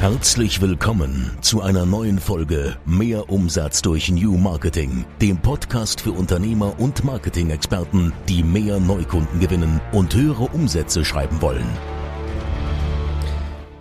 Herzlich 0.00 0.60
willkommen 0.60 1.36
zu 1.40 1.60
einer 1.60 1.84
neuen 1.84 2.20
Folge 2.20 2.76
Mehr 2.86 3.30
Umsatz 3.30 3.82
durch 3.82 4.12
New 4.12 4.36
Marketing, 4.36 5.04
dem 5.20 5.38
Podcast 5.38 6.02
für 6.02 6.12
Unternehmer 6.12 6.78
und 6.78 7.02
Marketing-Experten, 7.02 8.12
die 8.28 8.44
mehr 8.44 8.78
Neukunden 8.78 9.40
gewinnen 9.40 9.80
und 9.90 10.14
höhere 10.14 10.44
Umsätze 10.44 11.04
schreiben 11.04 11.42
wollen. 11.42 11.66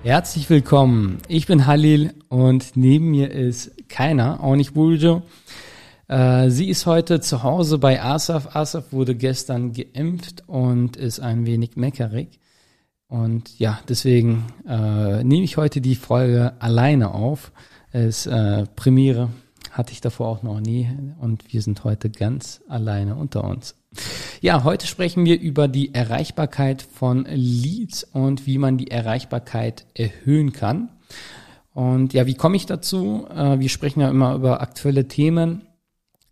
Herzlich 0.01 0.49
willkommen. 0.49 1.19
Ich 1.27 1.45
bin 1.45 1.67
Halil 1.67 2.15
und 2.29 2.71
neben 2.73 3.11
mir 3.11 3.29
ist 3.29 3.87
keiner, 3.87 4.43
auch 4.43 4.55
nicht 4.55 4.73
Buljo. 4.73 5.21
Äh, 6.07 6.49
sie 6.49 6.67
ist 6.67 6.87
heute 6.87 7.19
zu 7.21 7.43
Hause 7.43 7.77
bei 7.77 8.01
Asaf. 8.01 8.55
Asaf 8.55 8.91
wurde 8.91 9.13
gestern 9.13 9.71
geimpft 9.71 10.45
und 10.47 10.97
ist 10.97 11.19
ein 11.19 11.45
wenig 11.45 11.75
meckerig. 11.75 12.39
Und 13.07 13.57
ja, 13.57 13.79
deswegen 13.87 14.45
äh, 14.67 15.23
nehme 15.23 15.43
ich 15.43 15.57
heute 15.57 15.79
die 15.79 15.95
Folge 15.95 16.53
alleine 16.59 17.13
auf. 17.13 17.51
Es 17.91 18.25
äh, 18.25 18.65
Premiere 18.75 19.29
hatte 19.71 19.93
ich 19.93 20.01
davor 20.01 20.27
auch 20.27 20.43
noch 20.43 20.59
nie 20.59 20.89
und 21.19 21.53
wir 21.53 21.61
sind 21.61 21.83
heute 21.83 22.09
ganz 22.09 22.61
alleine 22.67 23.15
unter 23.15 23.43
uns. 23.43 23.75
Ja, 24.41 24.63
heute 24.63 24.87
sprechen 24.87 25.23
wir 25.25 25.39
über 25.39 25.67
die 25.67 25.93
Erreichbarkeit 25.93 26.81
von 26.81 27.25
Leads 27.29 28.03
und 28.03 28.45
wie 28.45 28.57
man 28.57 28.77
die 28.77 28.91
Erreichbarkeit 28.91 29.85
erhöhen 29.93 30.51
kann. 30.51 30.89
Und 31.73 32.13
ja, 32.13 32.25
wie 32.25 32.33
komme 32.33 32.57
ich 32.57 32.65
dazu? 32.65 33.27
Äh, 33.29 33.59
wir 33.59 33.69
sprechen 33.69 34.01
ja 34.01 34.09
immer 34.09 34.35
über 34.35 34.61
aktuelle 34.61 35.07
Themen 35.07 35.61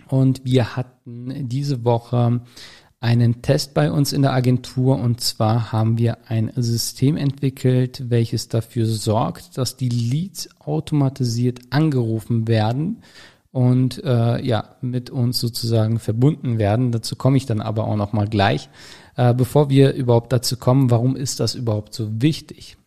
und 0.08 0.44
wir 0.44 0.76
hatten 0.76 1.48
diese 1.48 1.86
Woche 1.86 2.42
einen 3.00 3.42
Test 3.42 3.74
bei 3.74 3.92
uns 3.92 4.14
in 4.14 4.22
der 4.22 4.34
Agentur 4.34 4.98
und 5.00 5.22
zwar 5.22 5.72
haben 5.72 5.98
wir 5.98 6.18
ein 6.28 6.52
System 6.56 7.18
entwickelt, 7.18 8.10
welches 8.10 8.48
dafür 8.48 8.86
sorgt, 8.86 9.58
dass 9.58 9.78
die 9.78 9.90
Leads 9.90 10.50
automatisiert 10.60 11.60
angerufen 11.70 12.48
werden 12.48 13.04
und 13.52 14.04
äh, 14.04 14.44
ja 14.44 14.76
mit 14.82 15.10
uns 15.10 15.40
sozusagen 15.40 16.00
verbunden 16.00 16.58
werden. 16.58 16.92
Dazu 16.92 17.16
komme 17.16 17.38
ich 17.38 17.46
dann 17.46 17.62
aber 17.62 17.88
auch 17.88 17.96
noch 17.96 18.12
mal 18.12 18.28
gleich. 18.28 18.70
Äh, 19.16 19.34
bevor 19.34 19.70
wir 19.70 19.94
überhaupt 19.94 20.34
dazu 20.34 20.58
kommen, 20.58 20.92
warum 20.92 21.16
ist 21.16 21.40
das 21.40 21.56
überhaupt 21.56 21.94
so 21.94 22.22
wichtig? 22.22 22.78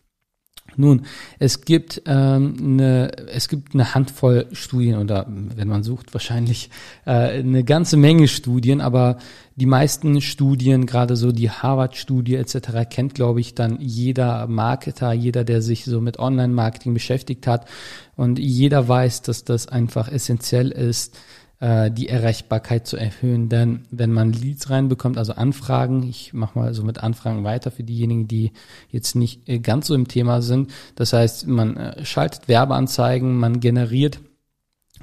Nun, 0.77 1.07
es 1.39 1.63
gibt 1.63 2.03
ähm, 2.07 2.57
eine, 2.61 3.11
es 3.29 3.49
gibt 3.49 3.75
eine 3.75 3.95
Handvoll 3.95 4.47
Studien 4.53 4.99
oder 4.99 5.27
wenn 5.29 5.67
man 5.67 5.83
sucht 5.83 6.15
wahrscheinlich 6.15 6.71
äh, 7.05 7.11
eine 7.41 7.65
ganze 7.65 7.97
Menge 7.97 8.29
Studien, 8.29 8.81
aber 8.81 9.19
die 9.57 9.67
meisten 9.67 10.21
Studien, 10.21 10.87
gerade 10.87 11.17
so 11.17 11.33
die 11.33 11.51
Harvard-Studie 11.51 12.37
etc., 12.37 12.89
kennt 12.89 13.15
glaube 13.15 13.41
ich 13.41 13.57
dann 13.57 13.79
jeder 13.81 14.47
Marketer, 14.47 15.13
jeder, 15.13 15.43
der 15.43 15.63
sich 15.63 15.85
so 15.85 16.01
mit 16.01 16.19
Online-Marketing 16.19 16.95
beschäftigt 16.95 17.47
hat 17.49 17.67
und 18.15 18.39
jeder 18.39 18.87
weiß, 18.87 19.23
dass 19.23 19.45
das 19.45 19.67
einfach 19.67 20.11
essentiell 20.11 20.71
ist, 20.71 21.19
äh, 21.61 21.91
die 21.91 22.09
Erreichbarkeit 22.09 22.87
zu 22.87 22.97
erhöhen. 22.97 23.49
Denn 23.49 23.87
wenn 23.91 24.13
man 24.13 24.33
Leads 24.33 24.71
reinbekommt, 24.71 25.19
also 25.19 25.35
Anfragen, 25.35 26.03
ich 26.03 26.33
mache 26.33 26.59
mal 26.59 26.75
so 26.75 26.85
mit 26.85 27.03
Anfragen 27.03 27.45
weiter 27.45 27.71
für 27.71 27.83
diejenigen, 27.83 28.29
die 28.29 28.53
jetzt 28.91 29.15
nicht 29.15 29.49
äh, 29.49 29.59
ganz 29.59 29.89
so 29.89 29.95
im 29.95 30.09
Thema 30.09 30.43
sind. 30.43 30.71
Das 30.95 31.13
heißt, 31.13 31.47
man 31.47 31.77
äh, 31.77 32.05
schaltet 32.05 32.49
Werbeanzeigen, 32.49 33.37
man 33.37 33.61
generiert 33.61 34.21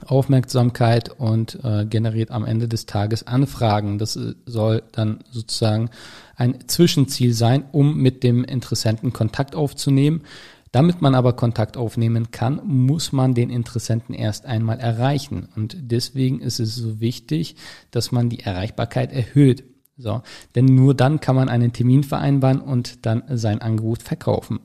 Aufmerksamkeit 0.05 1.09
und 1.09 1.59
äh, 1.63 1.85
generiert 1.85 2.31
am 2.31 2.45
Ende 2.45 2.67
des 2.67 2.85
Tages 2.85 3.27
Anfragen. 3.27 3.97
Das 3.97 4.19
soll 4.45 4.83
dann 4.91 5.23
sozusagen 5.31 5.89
ein 6.35 6.67
Zwischenziel 6.67 7.33
sein, 7.33 7.63
um 7.71 7.97
mit 7.97 8.23
dem 8.23 8.43
Interessenten 8.43 9.13
Kontakt 9.13 9.55
aufzunehmen. 9.55 10.23
Damit 10.75 11.01
man 11.01 11.15
aber 11.15 11.31
Kontakt 11.31 11.77
aufnehmen 11.77 12.31
kann, 12.31 12.59
muss 12.65 13.13
man 13.13 13.33
den 13.33 13.49
Interessenten 13.49 14.13
erst 14.13 14.45
einmal 14.45 14.77
erreichen. 14.77 15.47
Und 15.55 15.77
deswegen 15.79 16.41
ist 16.41 16.59
es 16.59 16.75
so 16.75 16.99
wichtig, 16.99 17.55
dass 17.91 18.11
man 18.11 18.27
die 18.27 18.41
Erreichbarkeit 18.41 19.13
erhöht. 19.13 19.63
So, 19.95 20.21
denn 20.53 20.65
nur 20.65 20.93
dann 20.93 21.21
kann 21.21 21.37
man 21.37 21.47
einen 21.47 21.71
Termin 21.71 22.03
vereinbaren 22.03 22.59
und 22.59 23.05
dann 23.05 23.23
sein 23.29 23.61
Angebot 23.61 24.03
verkaufen. 24.03 24.59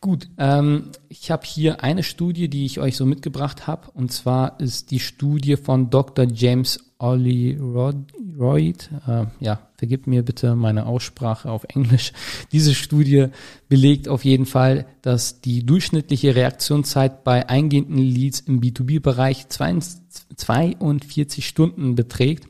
Gut, 0.00 0.28
ähm, 0.38 0.90
ich 1.08 1.30
habe 1.30 1.46
hier 1.46 1.84
eine 1.84 2.02
Studie, 2.02 2.48
die 2.48 2.64
ich 2.66 2.80
euch 2.80 2.96
so 2.96 3.06
mitgebracht 3.06 3.68
habe, 3.68 3.92
und 3.92 4.10
zwar 4.10 4.58
ist 4.58 4.90
die 4.90 4.98
Studie 4.98 5.56
von 5.56 5.88
Dr. 5.88 6.26
James 6.26 6.80
Ollie 6.98 7.60
Royd. 7.60 8.90
Äh, 9.06 9.26
ja, 9.38 9.60
vergibt 9.84 10.06
mir 10.06 10.22
bitte 10.22 10.54
meine 10.56 10.86
Aussprache 10.86 11.50
auf 11.50 11.64
Englisch. 11.68 12.14
Diese 12.52 12.74
Studie 12.74 13.26
belegt 13.68 14.08
auf 14.08 14.24
jeden 14.24 14.46
Fall, 14.46 14.86
dass 15.02 15.42
die 15.42 15.66
durchschnittliche 15.66 16.34
Reaktionszeit 16.34 17.22
bei 17.22 17.50
eingehenden 17.50 17.98
Leads 17.98 18.40
im 18.40 18.62
B2B-Bereich 18.62 19.48
42 19.50 21.46
Stunden 21.46 21.96
beträgt 21.96 22.48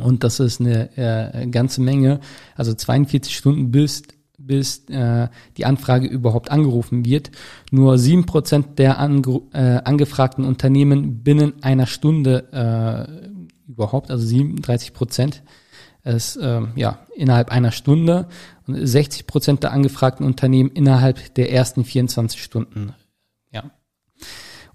und 0.00 0.24
das 0.24 0.40
ist 0.40 0.62
eine 0.62 0.96
äh, 0.96 1.46
ganze 1.48 1.82
Menge, 1.82 2.20
also 2.54 2.72
42 2.72 3.36
Stunden 3.36 3.70
bis 3.70 4.02
bis 4.38 4.88
äh, 4.88 5.28
die 5.56 5.64
Anfrage 5.66 6.06
überhaupt 6.06 6.50
angerufen 6.50 7.04
wird. 7.04 7.30
Nur 7.70 7.98
sieben 7.98 8.24
Prozent 8.24 8.78
der 8.78 8.98
ange 8.98 9.42
äh, 9.52 9.80
angefragten 9.84 10.44
Unternehmen 10.44 11.22
binnen 11.22 11.54
einer 11.62 11.86
Stunde 11.86 12.48
äh, 12.52 13.70
überhaupt, 13.70 14.10
also 14.10 14.24
37 14.24 14.92
Prozent, 14.92 15.42
es 16.06 16.36
äh, 16.36 16.62
ja 16.76 16.98
innerhalb 17.14 17.50
einer 17.50 17.72
Stunde 17.72 18.28
und 18.66 18.86
60 18.86 19.26
Prozent 19.26 19.62
der 19.62 19.72
angefragten 19.72 20.24
Unternehmen 20.24 20.70
innerhalb 20.70 21.34
der 21.34 21.52
ersten 21.52 21.84
24 21.84 22.42
Stunden. 22.42 22.94
Ja 23.52 23.70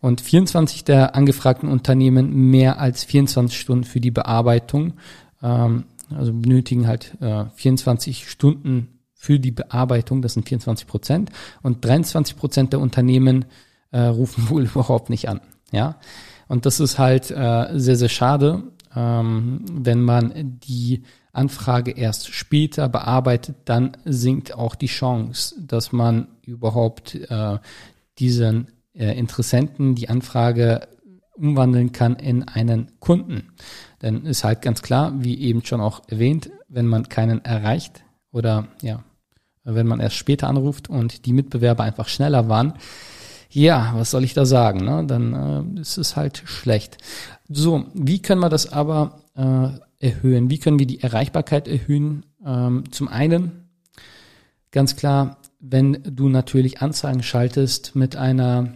und 0.02 0.20
24 0.20 0.84
der 0.84 1.16
angefragten 1.16 1.70
Unternehmen 1.70 2.50
mehr 2.50 2.80
als 2.80 3.04
24 3.04 3.58
Stunden 3.58 3.84
für 3.86 4.02
die 4.02 4.12
Bearbeitung, 4.12 4.94
ähm, 5.42 5.86
also 6.14 6.34
benötigen 6.34 6.88
halt 6.88 7.16
äh, 7.22 7.46
24 7.56 8.30
Stunden 8.30 9.00
für 9.14 9.40
die 9.40 9.52
Bearbeitung, 9.52 10.22
das 10.22 10.34
sind 10.34 10.50
24 10.50 10.88
Prozent, 10.88 11.30
und 11.62 11.86
23 11.86 12.36
Prozent 12.36 12.74
der 12.74 12.80
Unternehmen 12.80 13.46
äh, 13.92 14.02
rufen 14.02 14.50
wohl 14.50 14.64
überhaupt 14.64 15.10
nicht 15.10 15.30
an. 15.30 15.40
Ja, 15.72 15.98
und 16.48 16.66
das 16.66 16.82
ist 16.82 17.00
halt 17.00 17.32
äh, 17.32 17.68
sehr, 17.74 17.96
sehr 17.96 18.10
schade, 18.10 18.64
ähm, 18.94 19.64
wenn 19.72 20.02
man 20.02 20.60
die 20.66 21.04
Anfrage 21.34 21.92
erst 21.92 22.34
später 22.34 22.90
bearbeitet, 22.90 23.56
dann 23.66 23.98
sinkt 24.06 24.54
auch 24.54 24.76
die 24.76 24.88
Chance, 24.88 25.56
dass 25.60 25.92
man 25.92 26.28
überhaupt 26.46 27.16
äh, 27.16 27.58
diesen 28.20 28.68
äh, 28.94 29.18
Interessenten 29.18 29.96
die 29.96 30.10
Anfrage 30.10 30.88
umwandeln 31.36 31.92
kann 31.92 32.16
in 32.16 32.48
einen 32.48 33.00
Kunden. 33.00 33.54
Denn 34.02 34.26
ist 34.26 34.44
halt 34.44 34.62
ganz 34.62 34.82
klar, 34.82 35.14
wie 35.18 35.40
eben 35.40 35.64
schon 35.64 35.82
auch 35.82 36.02
erwähnt, 36.08 36.52
wenn 36.68 36.88
man 36.88 37.10
keinen 37.10 37.44
erreicht 37.46 38.04
oder 38.32 38.68
ja, 38.82 39.04
wenn 39.64 39.88
man 39.88 40.00
erst 40.00 40.16
später 40.16 40.48
anruft 40.48 40.90
und 40.90 41.26
die 41.26 41.34
Mitbewerber 41.34 41.84
einfach 41.84 42.08
schneller 42.08 42.50
waren, 42.50 42.74
ja, 43.50 43.94
was 43.96 44.12
soll 44.12 44.24
ich 44.24 44.34
da 44.34 44.46
sagen? 44.46 44.86
Ne? 44.86 45.06
Dann 45.06 45.76
äh, 45.78 45.82
ist 45.82 45.98
es 45.98 46.16
halt 46.16 46.42
schlecht. 46.46 46.98
So, 47.50 47.86
wie 47.94 48.22
können 48.22 48.40
wir 48.40 48.50
das 48.50 48.72
aber 48.72 49.20
äh, 49.36 49.70
erhöhen? 50.02 50.50
Wie 50.50 50.60
können 50.60 50.80
wir 50.80 50.88
die 50.88 51.02
Erreichbarkeit 51.02 51.68
erhöhen? 51.68 52.26
Ähm, 52.46 52.92
zum 52.92 53.08
einen, 53.08 53.70
ganz 54.72 54.96
klar, 54.96 55.38
wenn 55.60 56.02
du 56.04 56.30
natürlich 56.30 56.82
Anzeigen 56.82 57.24
schaltest 57.24 57.96
mit 57.96 58.16
einer 58.16 58.74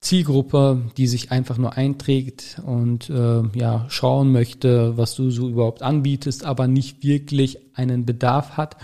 Zielgruppe, 0.00 0.82
die 0.96 1.06
sich 1.06 1.30
einfach 1.30 1.56
nur 1.56 1.76
einträgt 1.76 2.60
und 2.64 3.08
äh, 3.08 3.42
ja 3.54 3.86
schauen 3.88 4.32
möchte, 4.32 4.96
was 4.98 5.14
du 5.14 5.30
so 5.30 5.48
überhaupt 5.48 5.82
anbietest, 5.82 6.44
aber 6.44 6.68
nicht 6.68 7.02
wirklich 7.02 7.58
einen 7.74 8.04
Bedarf 8.04 8.58
hat 8.58 8.76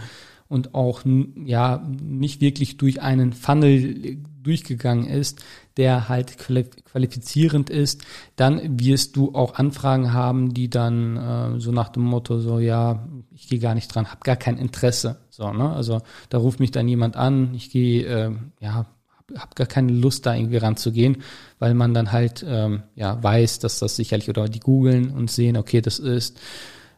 und 0.48 0.74
auch 0.74 1.02
ja 1.44 1.86
nicht 2.02 2.40
wirklich 2.40 2.78
durch 2.78 3.02
einen 3.02 3.34
Funnel 3.34 4.16
durchgegangen 4.42 5.06
ist, 5.06 5.44
der 5.80 6.10
halt 6.10 6.36
qualifizierend 6.36 7.70
ist, 7.70 8.02
dann 8.36 8.78
wirst 8.78 9.16
du 9.16 9.34
auch 9.34 9.54
Anfragen 9.54 10.12
haben, 10.12 10.52
die 10.52 10.68
dann 10.68 11.16
äh, 11.16 11.58
so 11.58 11.72
nach 11.72 11.88
dem 11.88 12.02
Motto 12.02 12.38
so 12.38 12.58
ja, 12.58 13.08
ich 13.34 13.48
gehe 13.48 13.60
gar 13.60 13.74
nicht 13.74 13.88
dran, 13.88 14.10
habe 14.10 14.20
gar 14.22 14.36
kein 14.36 14.58
Interesse, 14.58 15.22
so 15.30 15.50
ne? 15.54 15.72
Also 15.72 16.02
da 16.28 16.36
ruft 16.36 16.60
mich 16.60 16.70
dann 16.70 16.86
jemand 16.86 17.16
an, 17.16 17.54
ich 17.54 17.70
gehe 17.70 18.04
äh, 18.04 18.30
ja 18.60 18.86
habe 19.34 19.54
gar 19.54 19.66
keine 19.66 19.92
Lust, 19.92 20.26
da 20.26 20.34
irgendwie 20.34 20.58
ranzugehen, 20.58 21.22
weil 21.58 21.72
man 21.72 21.94
dann 21.94 22.12
halt 22.12 22.44
ähm, 22.46 22.82
ja 22.94 23.22
weiß, 23.22 23.60
dass 23.60 23.78
das 23.78 23.96
sicherlich 23.96 24.28
oder 24.28 24.46
die 24.50 24.60
googeln 24.60 25.12
und 25.12 25.30
sehen, 25.30 25.56
okay, 25.56 25.80
das 25.80 25.98
ist 25.98 26.38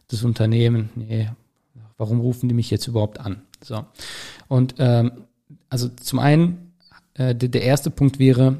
das 0.09 0.23
Unternehmen. 0.23 0.89
Nee, 0.95 1.29
warum 1.97 2.19
rufen 2.19 2.49
die 2.49 2.55
mich 2.55 2.69
jetzt 2.69 2.87
überhaupt 2.87 3.21
an? 3.21 3.43
So 3.63 3.85
und 4.49 4.75
ähm, 4.79 5.11
also 5.69 5.87
zum 5.87 6.19
einen 6.19 6.73
äh, 7.13 7.33
der, 7.33 7.47
der 7.47 7.61
erste 7.61 7.89
Punkt 7.89 8.19
wäre 8.19 8.59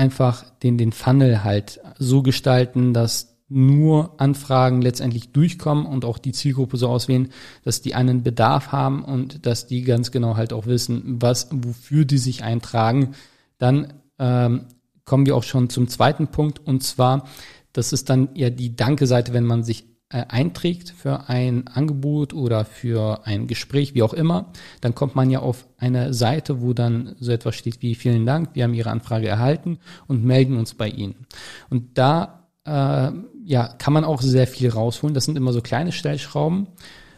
einfach 0.00 0.44
den 0.62 0.78
den 0.78 0.92
Funnel 0.92 1.44
halt 1.44 1.80
so 1.98 2.22
gestalten, 2.22 2.94
dass 2.94 3.36
nur 3.50 4.14
Anfragen 4.18 4.80
letztendlich 4.80 5.32
durchkommen 5.32 5.84
und 5.84 6.04
auch 6.04 6.18
die 6.18 6.32
Zielgruppe 6.32 6.78
so 6.78 6.88
auswählen, 6.88 7.28
dass 7.64 7.82
die 7.82 7.94
einen 7.94 8.22
Bedarf 8.22 8.72
haben 8.72 9.04
und 9.04 9.44
dass 9.44 9.66
die 9.66 9.82
ganz 9.82 10.10
genau 10.10 10.36
halt 10.36 10.52
auch 10.52 10.66
wissen, 10.66 11.20
was, 11.20 11.48
wofür 11.50 12.04
die 12.04 12.18
sich 12.18 12.44
eintragen, 12.44 13.14
dann 13.58 13.92
ähm, 14.18 14.66
kommen 15.04 15.26
wir 15.26 15.36
auch 15.36 15.42
schon 15.42 15.68
zum 15.68 15.88
zweiten 15.88 16.28
Punkt. 16.28 16.60
Und 16.60 16.82
zwar, 16.84 17.26
das 17.72 17.92
ist 17.92 18.08
dann 18.08 18.28
ja 18.34 18.50
die 18.50 18.76
Danke-Seite, 18.76 19.32
wenn 19.32 19.44
man 19.44 19.64
sich 19.64 19.84
äh, 20.10 20.24
einträgt 20.28 20.90
für 20.90 21.28
ein 21.28 21.68
Angebot 21.68 22.34
oder 22.34 22.64
für 22.64 23.26
ein 23.26 23.46
Gespräch, 23.46 23.94
wie 23.94 24.02
auch 24.02 24.12
immer, 24.12 24.52
dann 24.80 24.94
kommt 24.94 25.14
man 25.14 25.30
ja 25.30 25.38
auf 25.38 25.66
eine 25.78 26.12
Seite, 26.12 26.60
wo 26.60 26.72
dann 26.72 27.14
so 27.20 27.32
etwas 27.32 27.54
steht 27.54 27.80
wie 27.80 27.94
vielen 27.94 28.26
Dank, 28.26 28.50
wir 28.54 28.64
haben 28.64 28.74
Ihre 28.74 28.90
Anfrage 28.90 29.28
erhalten 29.28 29.78
und 30.08 30.24
melden 30.24 30.56
uns 30.56 30.74
bei 30.74 30.88
Ihnen. 30.88 31.26
Und 31.68 31.96
da 31.96 32.48
äh, 32.64 33.12
ja, 33.44 33.68
kann 33.78 33.92
man 33.92 34.04
auch 34.04 34.20
sehr 34.20 34.46
viel 34.46 34.70
rausholen. 34.70 35.14
Das 35.14 35.24
sind 35.24 35.36
immer 35.36 35.52
so 35.52 35.60
kleine 35.60 35.92
Stellschrauben. 35.92 36.66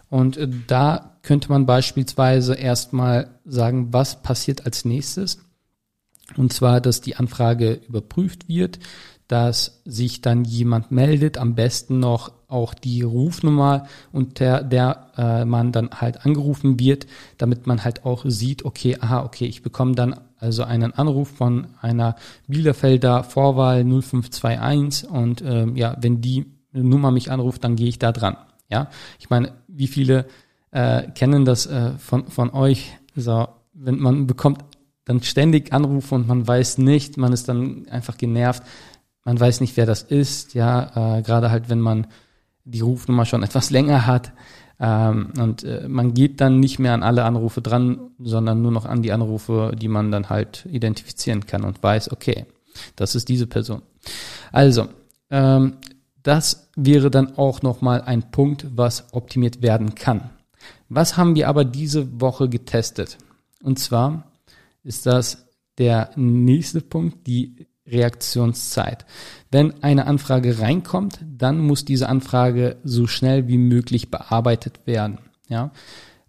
Und 0.08 0.36
äh, 0.36 0.48
da 0.66 1.16
könnte 1.22 1.48
man 1.48 1.66
beispielsweise 1.66 2.54
erstmal 2.54 3.30
sagen, 3.44 3.92
was 3.92 4.22
passiert 4.22 4.66
als 4.66 4.84
nächstes. 4.84 5.38
Und 6.36 6.52
zwar, 6.52 6.80
dass 6.80 7.00
die 7.00 7.16
Anfrage 7.16 7.80
überprüft 7.88 8.48
wird, 8.48 8.78
dass 9.28 9.80
sich 9.84 10.20
dann 10.20 10.44
jemand 10.44 10.90
meldet, 10.90 11.38
am 11.38 11.54
besten 11.54 12.00
noch 12.00 12.32
auch 12.52 12.74
die 12.74 13.02
Rufnummer, 13.02 13.86
unter 14.12 14.62
der 14.62 15.12
äh, 15.16 15.44
man 15.44 15.72
dann 15.72 15.90
halt 15.90 16.24
angerufen 16.24 16.78
wird, 16.78 17.06
damit 17.38 17.66
man 17.66 17.84
halt 17.84 18.04
auch 18.04 18.24
sieht, 18.26 18.64
okay, 18.64 18.96
aha, 19.00 19.24
okay, 19.24 19.46
ich 19.46 19.62
bekomme 19.62 19.94
dann 19.94 20.14
also 20.38 20.64
einen 20.64 20.92
Anruf 20.92 21.28
von 21.28 21.68
einer 21.80 22.16
Bielefelder 22.48 23.24
Vorwahl 23.24 23.84
0521 23.84 25.08
und 25.08 25.42
ähm, 25.46 25.76
ja, 25.76 25.96
wenn 26.00 26.20
die 26.20 26.46
Nummer 26.72 27.10
mich 27.10 27.30
anruft, 27.30 27.64
dann 27.64 27.76
gehe 27.76 27.88
ich 27.88 27.98
da 27.98 28.12
dran. 28.12 28.36
Ja, 28.68 28.88
ich 29.18 29.30
meine, 29.30 29.52
wie 29.68 29.86
viele 29.86 30.26
äh, 30.70 31.02
kennen 31.12 31.44
das 31.44 31.66
äh, 31.66 31.92
von, 31.98 32.26
von 32.28 32.50
euch? 32.50 32.92
So, 33.14 33.46
wenn 33.74 33.98
man 33.98 34.26
bekommt 34.26 34.64
dann 35.04 35.22
ständig 35.22 35.72
Anrufe 35.72 36.14
und 36.14 36.26
man 36.26 36.46
weiß 36.46 36.78
nicht, 36.78 37.16
man 37.16 37.32
ist 37.32 37.48
dann 37.48 37.86
einfach 37.88 38.16
genervt, 38.16 38.62
man 39.24 39.38
weiß 39.38 39.60
nicht, 39.60 39.76
wer 39.76 39.86
das 39.86 40.02
ist, 40.02 40.54
ja, 40.54 41.18
äh, 41.18 41.22
gerade 41.22 41.50
halt, 41.50 41.68
wenn 41.68 41.80
man 41.80 42.06
die 42.64 42.80
Rufnummer 42.80 43.24
schon 43.24 43.42
etwas 43.42 43.70
länger 43.70 44.06
hat. 44.06 44.32
Ähm, 44.78 45.32
und 45.38 45.64
äh, 45.64 45.88
man 45.88 46.14
geht 46.14 46.40
dann 46.40 46.60
nicht 46.60 46.78
mehr 46.78 46.94
an 46.94 47.02
alle 47.02 47.24
Anrufe 47.24 47.62
dran, 47.62 48.10
sondern 48.18 48.62
nur 48.62 48.72
noch 48.72 48.84
an 48.86 49.02
die 49.02 49.12
Anrufe, 49.12 49.72
die 49.76 49.88
man 49.88 50.10
dann 50.10 50.30
halt 50.30 50.66
identifizieren 50.70 51.46
kann 51.46 51.64
und 51.64 51.82
weiß, 51.82 52.12
okay, 52.12 52.46
das 52.96 53.14
ist 53.14 53.28
diese 53.28 53.46
Person. 53.46 53.82
Also, 54.50 54.88
ähm, 55.30 55.74
das 56.22 56.70
wäre 56.76 57.10
dann 57.10 57.36
auch 57.36 57.62
nochmal 57.62 58.02
ein 58.02 58.30
Punkt, 58.30 58.66
was 58.76 59.12
optimiert 59.12 59.60
werden 59.60 59.94
kann. 59.94 60.30
Was 60.88 61.16
haben 61.16 61.34
wir 61.34 61.48
aber 61.48 61.64
diese 61.64 62.20
Woche 62.20 62.48
getestet? 62.48 63.18
Und 63.62 63.78
zwar 63.78 64.30
ist 64.84 65.06
das 65.06 65.48
der 65.78 66.10
nächste 66.16 66.80
Punkt, 66.80 67.26
die 67.26 67.66
Reaktionszeit. 67.86 69.04
Wenn 69.50 69.82
eine 69.82 70.06
Anfrage 70.06 70.60
reinkommt, 70.60 71.20
dann 71.22 71.58
muss 71.58 71.84
diese 71.84 72.08
Anfrage 72.08 72.76
so 72.84 73.06
schnell 73.06 73.48
wie 73.48 73.58
möglich 73.58 74.10
bearbeitet 74.10 74.86
werden. 74.86 75.18
Ja? 75.48 75.72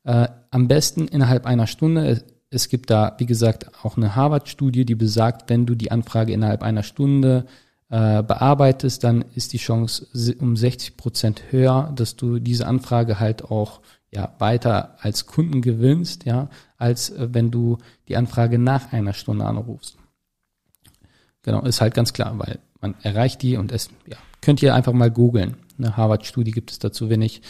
Äh, 0.04 0.28
am 0.52 0.68
besten 0.68 1.08
innerhalb 1.08 1.46
einer 1.46 1.68
Stunde. 1.68 2.24
Es 2.50 2.70
gibt 2.70 2.90
da, 2.90 3.16
wie 3.18 3.26
gesagt, 3.26 3.72
auch 3.84 3.98
eine 3.98 4.16
Harvard-Studie, 4.16 4.86
die 4.86 4.96
besagt, 4.96 5.50
wenn 5.50 5.66
du 5.66 5.76
die 5.76 5.92
Anfrage 5.92 6.34
innerhalb 6.34 6.64
einer 6.64 6.84
Stunde 6.84 7.46
äh, 7.90 8.24
bearbeitest, 8.24 9.04
dann 9.04 9.24
ist 9.36 9.54
die 9.54 9.58
Chance 9.58 10.08
um 10.40 10.56
60 10.56 10.98
Prozent 10.98 11.44
höher, 11.52 11.92
dass 11.96 12.16
du 12.16 12.40
diese 12.40 12.68
Anfrage 12.68 13.20
halt 13.20 13.44
auch 13.46 13.82
ja, 14.12 14.34
weiter 14.40 14.98
als 15.00 15.26
Kunden 15.26 15.62
gewinnst, 15.62 16.26
ja, 16.26 16.50
als 16.78 17.10
äh, 17.12 17.30
wenn 17.32 17.52
du 17.52 17.78
die 18.08 18.18
Anfrage 18.18 18.60
nach 18.60 18.92
einer 18.94 19.14
Stunde 19.14 19.46
anrufst. 19.46 19.98
Genau, 21.44 21.62
ist 21.62 21.81
halt 21.81 21.94
ganz 21.94 22.13
klar, 22.13 22.34
weil 22.38 22.60
man 22.81 22.95
erreicht 23.04 23.42
die 23.42 23.57
und 23.57 23.72
es, 23.72 23.90
ja, 24.07 24.18
könnt 24.42 24.62
ihr 24.62 24.74
einfach 24.74 24.94
mal 24.94 25.12
googeln. 25.12 25.56
Eine 25.78 25.98
Harvard-Studie 25.98 26.51
gibt 26.51 26.72
es 26.72 26.80
dazu, 26.80 27.10
wenn 27.10 27.22
ich 27.22 27.42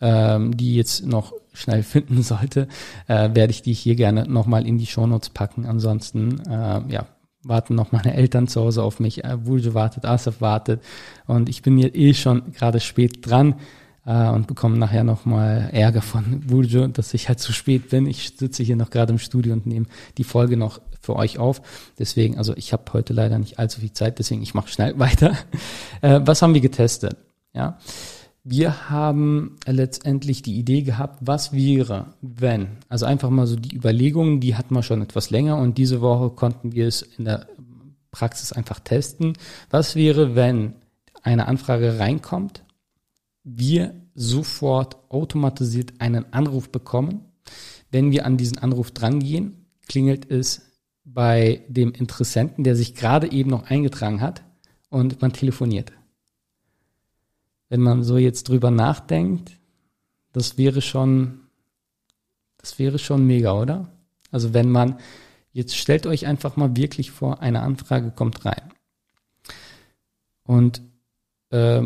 ähm, 0.00 0.56
die 0.56 0.74
jetzt 0.74 1.06
noch 1.06 1.32
schnell 1.52 1.82
finden 1.82 2.22
sollte, 2.22 2.68
äh, 3.06 3.30
werde 3.34 3.50
ich 3.50 3.62
die 3.62 3.72
hier 3.72 3.96
gerne 3.96 4.28
nochmal 4.28 4.66
in 4.66 4.78
die 4.78 4.86
Shownotes 4.86 5.30
packen. 5.30 5.66
Ansonsten, 5.66 6.40
äh, 6.48 6.80
ja, 6.88 7.06
warten 7.42 7.74
noch 7.74 7.92
meine 7.92 8.14
Eltern 8.14 8.48
zu 8.48 8.60
Hause 8.60 8.82
auf 8.82 9.00
mich, 9.00 9.24
äh, 9.24 9.46
Wulje 9.46 9.74
wartet, 9.74 10.04
Asaf 10.04 10.40
wartet 10.40 10.82
und 11.26 11.48
ich 11.48 11.62
bin 11.62 11.78
hier 11.78 11.94
eh 11.94 12.12
schon 12.12 12.52
gerade 12.52 12.80
spät 12.80 13.26
dran 13.26 13.54
äh, 14.08 14.30
und 14.30 14.46
bekomme 14.46 14.78
nachher 14.78 15.04
nochmal 15.04 15.68
Ärger 15.72 16.00
von 16.00 16.50
Wulje, 16.50 16.88
dass 16.88 17.12
ich 17.12 17.28
halt 17.28 17.40
zu 17.40 17.52
spät 17.52 17.90
bin. 17.90 18.06
Ich 18.06 18.32
sitze 18.36 18.62
hier 18.62 18.74
noch 18.74 18.90
gerade 18.90 19.12
im 19.12 19.18
Studio 19.18 19.52
und 19.52 19.66
nehme 19.66 19.86
die 20.16 20.24
Folge 20.24 20.56
noch 20.56 20.80
für 21.00 21.14
euch 21.14 21.38
auf. 21.38 21.60
Deswegen, 21.98 22.38
also 22.38 22.56
ich 22.56 22.72
habe 22.72 22.84
heute 22.94 23.12
leider 23.12 23.38
nicht 23.38 23.58
allzu 23.58 23.80
viel 23.80 23.92
Zeit, 23.92 24.18
deswegen 24.18 24.42
ich 24.42 24.54
mache 24.54 24.68
schnell 24.68 24.98
weiter. 24.98 25.36
Äh, 26.00 26.20
was 26.24 26.40
haben 26.40 26.54
wir 26.54 26.62
getestet? 26.62 27.16
Ja, 27.52 27.78
wir 28.44 28.88
haben 28.88 29.56
letztendlich 29.66 30.40
die 30.40 30.58
Idee 30.58 30.82
gehabt, 30.82 31.18
was 31.20 31.52
wäre, 31.52 32.14
wenn, 32.22 32.68
also 32.88 33.04
einfach 33.04 33.28
mal 33.28 33.46
so 33.46 33.56
die 33.56 33.76
Überlegungen, 33.76 34.40
die 34.40 34.56
hatten 34.56 34.74
wir 34.74 34.82
schon 34.82 35.02
etwas 35.02 35.28
länger 35.28 35.58
und 35.58 35.76
diese 35.76 36.00
Woche 36.00 36.30
konnten 36.30 36.72
wir 36.72 36.86
es 36.86 37.02
in 37.02 37.26
der 37.26 37.46
Praxis 38.10 38.52
einfach 38.52 38.80
testen. 38.80 39.34
Was 39.68 39.96
wäre, 39.96 40.34
wenn 40.34 40.74
eine 41.22 41.46
Anfrage 41.46 41.98
reinkommt, 41.98 42.62
wir 43.44 43.94
sofort 44.14 44.96
automatisiert 45.10 46.00
einen 46.00 46.32
Anruf 46.32 46.70
bekommen. 46.70 47.24
Wenn 47.90 48.10
wir 48.10 48.26
an 48.26 48.36
diesen 48.36 48.58
Anruf 48.58 48.90
drangehen, 48.90 49.66
klingelt 49.86 50.30
es 50.30 50.72
bei 51.04 51.64
dem 51.68 51.92
Interessenten, 51.92 52.64
der 52.64 52.76
sich 52.76 52.94
gerade 52.94 53.32
eben 53.32 53.50
noch 53.50 53.64
eingetragen 53.64 54.20
hat 54.20 54.42
und 54.90 55.20
man 55.22 55.32
telefoniert. 55.32 55.92
Wenn 57.68 57.80
man 57.80 58.02
so 58.02 58.18
jetzt 58.18 58.48
drüber 58.48 58.70
nachdenkt, 58.70 59.58
das 60.32 60.58
wäre 60.58 60.82
schon, 60.82 61.40
das 62.58 62.78
wäre 62.78 62.98
schon 62.98 63.26
mega, 63.26 63.52
oder? 63.52 63.90
Also 64.30 64.52
wenn 64.52 64.70
man, 64.70 64.98
jetzt 65.52 65.76
stellt 65.76 66.06
euch 66.06 66.26
einfach 66.26 66.56
mal 66.56 66.76
wirklich 66.76 67.10
vor, 67.10 67.40
eine 67.40 67.62
Anfrage 67.62 68.10
kommt 68.10 68.44
rein. 68.44 68.72
Und 70.44 70.82
äh, 71.50 71.82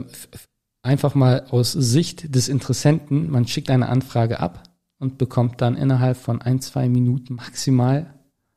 einfach 0.83 1.15
mal 1.15 1.47
aus 1.51 1.73
Sicht 1.73 2.35
des 2.35 2.49
Interessenten, 2.49 3.31
man 3.31 3.47
schickt 3.47 3.71
eine 3.71 3.89
Anfrage 3.89 4.41
ab 4.41 4.65
und 4.99 5.19
bekommt 5.19 5.61
dann 5.61 5.77
innerhalb 5.77 6.17
von 6.17 6.43
ein, 6.43 6.61
zwei 6.61 6.89
Minuten 6.89 7.35
maximal 7.37 8.15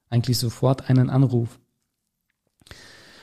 eigentlich 0.09 0.37
sofort 0.37 0.89
einen 0.89 1.09
Anruf. 1.09 1.59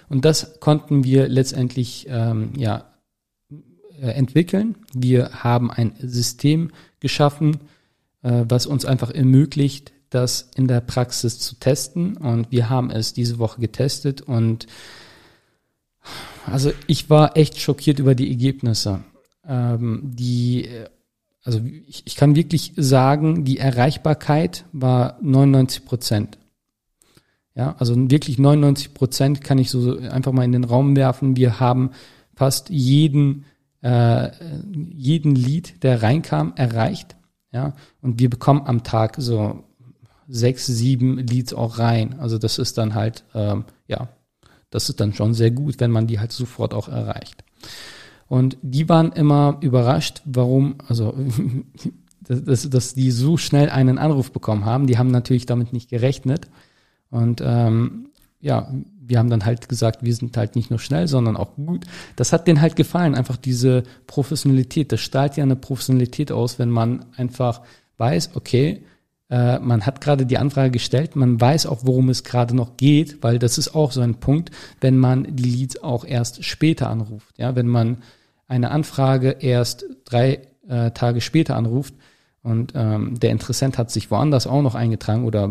Und 0.09 0.25
das 0.25 0.61
konnten 0.61 1.05
wir 1.05 1.29
letztendlich 1.29 2.07
ähm, 2.09 2.53
ja, 2.57 2.93
äh, 4.00 4.09
entwickeln. 4.09 4.77
Wir 4.93 5.43
haben 5.43 5.71
ein 5.71 5.95
System 6.00 6.71
geschaffen, 7.00 7.61
äh, 8.23 8.45
was 8.47 8.67
uns 8.67 8.85
einfach 8.85 9.11
ermöglicht, 9.11 9.93
das 10.11 10.50
in 10.55 10.69
der 10.69 10.81
Praxis 10.81 11.38
zu 11.38 11.55
testen. 11.55 12.17
Und 12.19 12.50
wir 12.50 12.69
haben 12.69 12.91
es 12.91 13.15
diese 13.15 13.38
Woche 13.38 13.61
getestet 13.61 14.21
und 14.21 14.67
also 16.47 16.73
ich 16.87 17.11
war 17.11 17.37
echt 17.37 17.61
schockiert 17.61 17.99
über 17.99 18.15
die 18.15 18.31
Ergebnisse. 18.31 19.05
Ähm, 19.47 20.01
die, 20.05 20.69
also 21.45 21.61
ich, 21.87 22.03
ich 22.07 22.17
kann 22.17 22.37
wirklich 22.37 22.73
sagen, 22.77 23.45
die 23.45 23.59
Erreichbarkeit 23.59 24.65
war 24.73 25.19
99 25.21 25.85
Prozent. 25.85 26.39
Ja, 27.55 27.75
also 27.79 27.95
wirklich 28.11 28.39
99 28.39 28.95
Prozent 28.95 29.43
kann 29.43 29.59
ich 29.59 29.71
so 29.71 29.99
einfach 29.99 30.33
mal 30.33 30.45
in 30.45 30.53
den 30.53 30.65
Raum 30.65 30.97
werfen. 30.97 31.37
Wir 31.37 31.61
haben 31.61 31.91
fast 32.35 32.71
jeden, 32.71 33.45
äh, 33.83 34.31
jeden 34.91 35.35
Lied, 35.35 35.83
der 35.83 36.03
reinkam, 36.03 36.55
erreicht. 36.57 37.17
Ja, 37.53 37.75
und 38.01 38.19
wir 38.19 38.31
bekommen 38.31 38.63
am 38.65 38.83
Tag 38.83 39.17
so 39.19 39.65
sechs, 40.27 40.67
sieben 40.67 41.19
Leads 41.19 41.53
auch 41.53 41.79
rein. 41.79 42.19
Also 42.19 42.39
das 42.39 42.59
ist 42.59 42.79
dann 42.79 42.95
halt, 42.95 43.25
ähm, 43.35 43.65
ja, 43.87 44.09
das 44.73 44.88
ist 44.88 44.99
dann 45.00 45.14
schon 45.14 45.35
sehr 45.35 45.52
gut, 45.52 45.79
wenn 45.79 45.93
man 45.93 46.09
die 46.09 46.19
halt 46.19 46.33
sofort 46.33 46.75
auch 46.75 46.88
erreicht. 46.88 47.45
Und 48.26 48.57
die 48.62 48.88
waren 48.88 49.12
immer 49.12 49.59
überrascht, 49.61 50.23
warum, 50.25 50.76
also 50.88 51.14
dass, 52.21 52.69
dass 52.69 52.95
die 52.95 53.11
so 53.11 53.37
schnell 53.37 53.69
einen 53.69 53.99
Anruf 53.99 54.33
bekommen 54.33 54.64
haben. 54.64 54.87
Die 54.87 54.99
haben 54.99 55.11
natürlich 55.11 55.47
damit 55.47 55.73
nicht 55.73 55.91
gerechnet. 55.91 56.49
Und 57.11 57.43
ähm, 57.45 58.09
ja, 58.41 58.73
wir 59.05 59.19
haben 59.19 59.29
dann 59.29 59.45
halt 59.45 59.69
gesagt, 59.69 60.02
wir 60.02 60.14
sind 60.14 60.37
halt 60.37 60.57
nicht 60.57 60.71
nur 60.71 60.79
schnell, 60.79 61.09
sondern 61.09 61.37
auch 61.37 61.57
gut. 61.57 61.85
Das 62.17 62.33
hat 62.33 62.47
denen 62.47 62.62
halt 62.62 62.75
gefallen, 62.75 63.14
einfach 63.14 63.37
diese 63.37 63.83
Professionalität. 64.07 64.91
Das 64.93 65.00
strahlt 65.00 65.37
ja 65.37 65.45
eine 65.45 65.57
Professionalität 65.57 66.33
aus, 66.33 66.59
wenn 66.59 66.71
man 66.71 67.05
einfach 67.17 67.61
weiß, 67.99 68.31
okay, 68.35 68.83
äh, 69.33 69.59
man 69.61 69.87
hat 69.87 70.03
gerade 70.03 70.27
die 70.27 70.37
Anfrage 70.37 70.71
gestellt, 70.71 71.17
man 71.17 71.41
weiß 71.41 71.65
auch, 71.65 71.81
worum 71.85 72.11
es 72.11 72.23
gerade 72.23 72.55
noch 72.55 72.77
geht, 72.77 73.23
weil 73.23 73.39
das 73.39 73.57
ist 73.57 73.75
auch 73.75 73.91
so 73.91 74.03
ein 74.03 74.17
Punkt, 74.17 74.51
wenn 74.83 74.99
man 74.99 75.27
die 75.35 75.45
Leads 75.45 75.83
auch 75.83 76.05
erst 76.05 76.45
später 76.45 76.91
anruft. 76.91 77.39
Ja, 77.39 77.57
wenn 77.57 77.67
man 77.67 78.03
eine 78.47 78.71
Anfrage 78.71 79.37
erst 79.41 79.87
drei 80.05 80.43
äh, 80.69 80.91
Tage 80.91 81.23
später 81.23 81.57
anruft 81.57 81.95
und 82.43 82.75
ähm, 82.77 83.19
der 83.19 83.31
Interessent 83.31 83.79
hat 83.79 83.91
sich 83.91 84.11
woanders 84.11 84.47
auch 84.47 84.61
noch 84.61 84.75
eingetragen 84.75 85.25
oder 85.25 85.51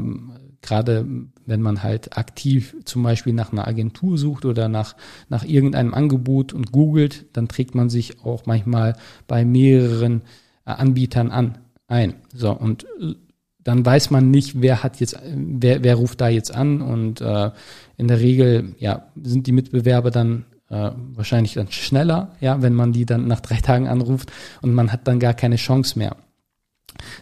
gerade 0.61 1.07
wenn 1.47 1.61
man 1.63 1.81
halt 1.81 2.15
aktiv 2.15 2.75
zum 2.85 3.01
Beispiel 3.01 3.33
nach 3.33 3.51
einer 3.51 3.67
Agentur 3.67 4.15
sucht 4.19 4.45
oder 4.45 4.69
nach, 4.69 4.95
nach 5.27 5.43
irgendeinem 5.43 5.95
Angebot 5.95 6.53
und 6.53 6.71
googelt, 6.71 7.25
dann 7.33 7.47
trägt 7.47 7.73
man 7.73 7.89
sich 7.89 8.23
auch 8.23 8.45
manchmal 8.45 8.95
bei 9.27 9.43
mehreren 9.43 10.21
äh, 10.67 10.71
Anbietern 10.71 11.31
an 11.31 11.57
ein. 11.87 12.13
So, 12.31 12.51
und 12.51 12.85
äh, 13.01 13.15
dann 13.63 13.85
weiß 13.85 14.09
man 14.09 14.31
nicht, 14.31 14.61
wer 14.61 14.83
hat 14.83 14.99
jetzt, 14.99 15.17
wer, 15.35 15.83
wer 15.83 15.95
ruft 15.95 16.21
da 16.21 16.29
jetzt 16.29 16.53
an 16.53 16.81
und 16.81 17.21
äh, 17.21 17.51
in 17.97 18.07
der 18.07 18.19
Regel 18.19 18.75
ja 18.79 19.07
sind 19.21 19.47
die 19.47 19.51
Mitbewerber 19.51 20.11
dann 20.11 20.45
äh, 20.69 20.91
wahrscheinlich 21.13 21.53
dann 21.53 21.71
schneller, 21.71 22.31
ja, 22.39 22.61
wenn 22.61 22.73
man 22.73 22.93
die 22.93 23.05
dann 23.05 23.27
nach 23.27 23.41
drei 23.41 23.57
Tagen 23.57 23.87
anruft 23.87 24.31
und 24.61 24.73
man 24.73 24.91
hat 24.91 25.07
dann 25.07 25.19
gar 25.19 25.33
keine 25.33 25.57
Chance 25.57 25.99
mehr. 25.99 26.15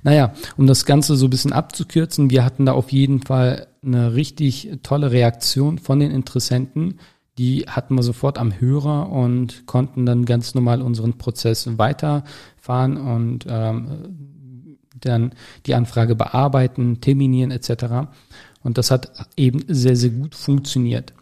Naja, 0.03 0.33
um 0.57 0.67
das 0.67 0.85
Ganze 0.85 1.15
so 1.15 1.27
ein 1.27 1.29
bisschen 1.29 1.53
abzukürzen, 1.53 2.29
wir 2.29 2.43
hatten 2.43 2.65
da 2.65 2.73
auf 2.73 2.91
jeden 2.91 3.21
Fall 3.21 3.67
eine 3.83 4.13
richtig 4.13 4.79
tolle 4.83 5.11
Reaktion 5.11 5.77
von 5.77 5.99
den 5.99 6.11
Interessenten. 6.11 6.99
Die 7.37 7.65
hatten 7.67 7.95
wir 7.95 8.03
sofort 8.03 8.37
am 8.37 8.59
Hörer 8.59 9.09
und 9.11 9.65
konnten 9.65 10.05
dann 10.05 10.25
ganz 10.25 10.55
normal 10.55 10.81
unseren 10.81 11.17
Prozess 11.17 11.77
weiterfahren 11.77 12.97
und 12.97 13.45
ähm, 13.47 14.38
dann 15.01 15.33
die 15.65 15.75
Anfrage 15.75 16.15
bearbeiten, 16.15 17.01
terminieren 17.01 17.51
etc. 17.51 18.07
Und 18.63 18.77
das 18.77 18.91
hat 18.91 19.27
eben 19.37 19.63
sehr, 19.67 19.95
sehr 19.95 20.11
gut 20.11 20.35
funktioniert. 20.35 21.13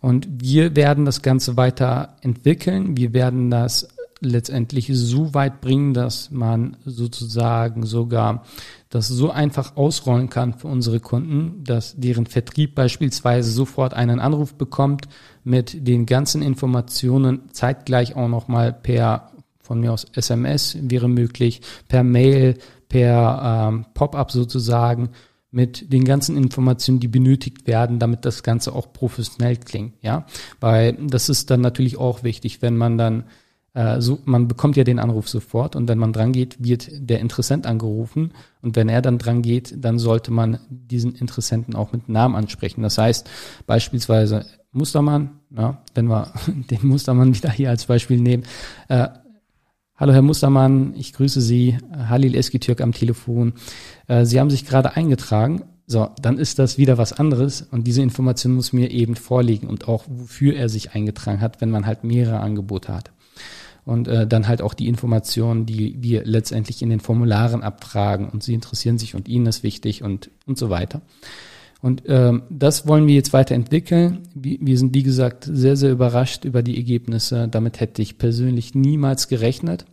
Und 0.00 0.28
wir 0.30 0.76
werden 0.76 1.06
das 1.06 1.22
Ganze 1.22 1.56
weiter 1.56 2.16
entwickeln. 2.20 2.96
Wir 2.96 3.14
werden 3.14 3.50
das 3.50 3.88
letztendlich 4.20 4.90
so 4.92 5.34
weit 5.34 5.60
bringen, 5.60 5.94
dass 5.94 6.30
man 6.30 6.76
sozusagen 6.84 7.84
sogar 7.86 8.44
das 8.90 9.08
so 9.08 9.30
einfach 9.30 9.76
ausrollen 9.76 10.30
kann 10.30 10.54
für 10.54 10.68
unsere 10.68 11.00
Kunden, 11.00 11.64
dass 11.64 11.94
deren 11.96 12.26
Vertrieb 12.26 12.74
beispielsweise 12.74 13.50
sofort 13.50 13.94
einen 13.94 14.20
Anruf 14.20 14.54
bekommt 14.54 15.08
mit 15.42 15.86
den 15.86 16.06
ganzen 16.06 16.42
Informationen 16.42 17.52
zeitgleich 17.52 18.16
auch 18.16 18.28
nochmal 18.28 18.72
per 18.72 19.30
von 19.60 19.80
mir 19.80 19.92
aus 19.94 20.06
SMS 20.12 20.76
wäre 20.78 21.08
möglich, 21.08 21.62
per 21.88 22.04
Mail, 22.04 22.58
per 22.88 23.68
ähm, 23.68 23.86
Pop-up 23.94 24.30
sozusagen 24.30 25.10
mit 25.50 25.92
den 25.92 26.04
ganzen 26.04 26.36
Informationen, 26.36 26.98
die 26.98 27.08
benötigt 27.08 27.68
werden, 27.68 28.00
damit 28.00 28.24
das 28.24 28.42
Ganze 28.42 28.72
auch 28.72 28.92
professionell 28.92 29.56
klingt, 29.56 29.94
ja, 30.02 30.26
weil 30.60 30.94
das 30.94 31.28
ist 31.28 31.50
dann 31.50 31.60
natürlich 31.60 31.96
auch 31.96 32.24
wichtig, 32.24 32.60
wenn 32.60 32.76
man 32.76 32.98
dann 32.98 33.24
äh, 33.74 34.00
so, 34.00 34.18
man 34.24 34.48
bekommt 34.48 34.76
ja 34.76 34.84
den 34.84 34.98
Anruf 34.98 35.28
sofort 35.28 35.76
und 35.76 35.88
wenn 35.88 35.98
man 35.98 36.12
dran 36.12 36.32
geht, 36.32 36.62
wird 36.62 36.88
der 36.92 37.20
Interessent 37.20 37.66
angerufen 37.66 38.32
und 38.62 38.74
wenn 38.76 38.88
er 38.88 39.02
dann 39.02 39.18
dran 39.18 39.42
geht, 39.42 39.74
dann 39.76 39.98
sollte 39.98 40.30
man 40.32 40.58
diesen 40.68 41.14
Interessenten 41.14 41.74
auch 41.74 41.92
mit 41.92 42.08
Namen 42.08 42.36
ansprechen. 42.36 42.82
Das 42.82 42.98
heißt 42.98 43.28
beispielsweise 43.66 44.46
Mustermann, 44.72 45.40
ja, 45.56 45.82
wenn 45.94 46.06
wir 46.06 46.32
den 46.70 46.86
Mustermann 46.86 47.34
wieder 47.34 47.50
hier 47.50 47.70
als 47.70 47.86
Beispiel 47.86 48.20
nehmen, 48.20 48.44
äh, 48.88 49.08
Hallo 50.04 50.12
Herr 50.12 50.20
Mustermann, 50.20 50.92
ich 50.98 51.14
grüße 51.14 51.40
Sie, 51.40 51.78
Halil 51.96 52.34
Eskitürk 52.34 52.82
am 52.82 52.92
Telefon. 52.92 53.54
Äh, 54.06 54.26
Sie 54.26 54.38
haben 54.38 54.50
sich 54.50 54.66
gerade 54.66 54.96
eingetragen. 54.96 55.62
So, 55.86 56.10
dann 56.20 56.36
ist 56.36 56.58
das 56.58 56.76
wieder 56.76 56.98
was 56.98 57.14
anderes 57.14 57.62
und 57.62 57.86
diese 57.86 58.02
Information 58.02 58.52
muss 58.52 58.74
mir 58.74 58.90
eben 58.90 59.16
vorliegen 59.16 59.66
und 59.66 59.88
auch 59.88 60.04
wofür 60.06 60.56
er 60.56 60.68
sich 60.68 60.94
eingetragen 60.94 61.40
hat, 61.40 61.62
wenn 61.62 61.70
man 61.70 61.86
halt 61.86 62.04
mehrere 62.04 62.40
Angebote 62.40 62.92
hat. 62.92 63.12
Und 63.86 64.06
äh, 64.06 64.26
dann 64.26 64.46
halt 64.46 64.60
auch 64.60 64.74
die 64.74 64.88
Informationen, 64.88 65.64
die 65.64 65.96
wir 66.02 66.26
letztendlich 66.26 66.82
in 66.82 66.90
den 66.90 67.00
Formularen 67.00 67.62
abfragen 67.62 68.28
und 68.28 68.42
Sie 68.42 68.52
interessieren 68.52 68.98
sich 68.98 69.14
und 69.14 69.26
Ihnen 69.26 69.46
ist 69.46 69.62
wichtig 69.62 70.02
und, 70.02 70.30
und 70.44 70.58
so 70.58 70.68
weiter. 70.68 71.00
Und 71.80 72.02
ähm, 72.08 72.42
das 72.50 72.86
wollen 72.86 73.06
wir 73.06 73.14
jetzt 73.14 73.32
weiterentwickeln. 73.32 74.22
Wir 74.34 74.76
sind, 74.76 74.94
wie 74.94 75.02
gesagt, 75.02 75.48
sehr, 75.50 75.76
sehr 75.76 75.92
überrascht 75.92 76.44
über 76.44 76.62
die 76.62 76.76
Ergebnisse. 76.76 77.48
Damit 77.48 77.80
hätte 77.80 78.02
ich 78.02 78.18
persönlich 78.18 78.74
niemals 78.74 79.28
gerechnet. 79.28 79.86